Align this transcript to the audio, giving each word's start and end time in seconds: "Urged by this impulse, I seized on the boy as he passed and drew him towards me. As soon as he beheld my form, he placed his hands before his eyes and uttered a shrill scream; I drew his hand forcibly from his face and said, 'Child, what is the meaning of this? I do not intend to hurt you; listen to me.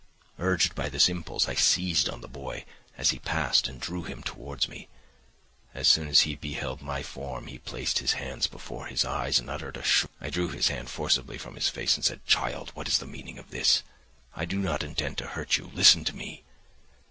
"Urged 0.39 0.73
by 0.73 0.89
this 0.89 1.07
impulse, 1.09 1.47
I 1.47 1.53
seized 1.53 2.09
on 2.09 2.21
the 2.21 2.27
boy 2.27 2.65
as 2.97 3.11
he 3.11 3.19
passed 3.19 3.67
and 3.67 3.79
drew 3.79 4.01
him 4.01 4.23
towards 4.23 4.67
me. 4.67 4.87
As 5.75 5.87
soon 5.87 6.07
as 6.07 6.21
he 6.21 6.33
beheld 6.33 6.81
my 6.81 7.03
form, 7.03 7.45
he 7.45 7.59
placed 7.59 7.99
his 7.99 8.13
hands 8.13 8.47
before 8.47 8.87
his 8.87 9.05
eyes 9.05 9.37
and 9.37 9.47
uttered 9.47 9.77
a 9.77 9.83
shrill 9.83 10.09
scream; 10.17 10.27
I 10.27 10.31
drew 10.31 10.47
his 10.49 10.69
hand 10.69 10.89
forcibly 10.89 11.37
from 11.37 11.53
his 11.53 11.69
face 11.69 11.97
and 11.97 12.03
said, 12.03 12.25
'Child, 12.25 12.71
what 12.71 12.87
is 12.87 12.97
the 12.97 13.05
meaning 13.05 13.37
of 13.37 13.51
this? 13.51 13.83
I 14.35 14.45
do 14.45 14.57
not 14.57 14.81
intend 14.81 15.19
to 15.19 15.27
hurt 15.37 15.57
you; 15.57 15.69
listen 15.71 16.03
to 16.05 16.15
me. 16.15 16.45